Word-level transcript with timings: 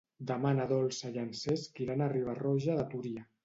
Demà 0.29 0.53
na 0.59 0.65
Dolça 0.71 1.11
i 1.17 1.21
en 1.25 1.29
Cesc 1.41 1.85
iran 1.87 2.05
a 2.09 2.11
Riba-roja 2.17 2.83
de 2.83 2.91
Túria. 2.97 3.27